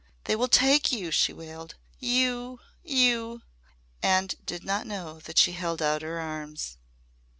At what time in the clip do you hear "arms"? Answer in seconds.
6.19-6.79